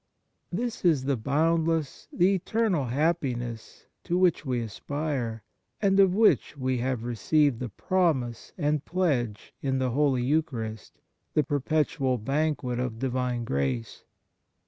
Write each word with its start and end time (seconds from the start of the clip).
This 0.51 0.83
is 0.83 1.03
the 1.03 1.15
boundless, 1.15 2.07
the 2.11 2.33
eternal 2.33 2.85
happiness 2.85 3.85
to 4.03 4.17
which 4.17 4.43
we 4.43 4.59
aspire, 4.61 5.43
and 5.79 5.99
of 5.99 6.15
which 6.15 6.57
we 6.57 6.79
have 6.79 7.03
received 7.03 7.59
the 7.59 7.69
promise 7.69 8.51
and 8.57 8.83
pledge 8.83 9.53
in 9.61 9.77
the 9.77 9.91
Holy 9.91 10.23
Eucharist, 10.23 10.97
the 11.35 11.43
perpetual 11.43 12.17
banquet 12.17 12.79
of 12.79 12.97
Divine 12.97 13.43
grace. 13.43 14.03